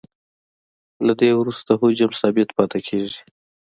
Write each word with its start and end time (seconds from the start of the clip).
له 1.05 1.13
دې 1.19 1.29
وروسته 1.39 1.71
حجم 1.81 2.11
ثابت 2.21 2.49
پاتې 2.57 2.79
کیږي 2.87 3.19